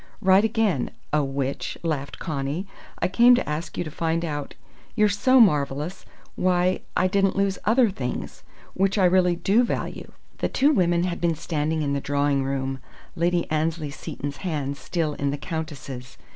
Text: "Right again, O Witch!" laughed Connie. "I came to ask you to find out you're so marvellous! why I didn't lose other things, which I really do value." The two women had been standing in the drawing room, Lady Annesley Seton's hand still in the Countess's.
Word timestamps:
"Right 0.19 0.43
again, 0.43 0.89
O 1.13 1.23
Witch!" 1.23 1.77
laughed 1.83 2.17
Connie. 2.17 2.65
"I 2.97 3.07
came 3.07 3.35
to 3.35 3.47
ask 3.47 3.77
you 3.77 3.83
to 3.83 3.91
find 3.91 4.25
out 4.25 4.55
you're 4.95 5.05
so 5.07 5.39
marvellous! 5.39 6.05
why 6.35 6.81
I 6.97 7.05
didn't 7.07 7.35
lose 7.35 7.59
other 7.65 7.91
things, 7.91 8.41
which 8.73 8.97
I 8.97 9.05
really 9.05 9.35
do 9.35 9.63
value." 9.63 10.11
The 10.39 10.49
two 10.49 10.71
women 10.71 11.03
had 11.03 11.21
been 11.21 11.35
standing 11.35 11.83
in 11.83 11.93
the 11.93 12.01
drawing 12.01 12.43
room, 12.43 12.79
Lady 13.15 13.45
Annesley 13.51 13.91
Seton's 13.91 14.37
hand 14.37 14.75
still 14.75 15.13
in 15.13 15.29
the 15.29 15.37
Countess's. 15.37 16.17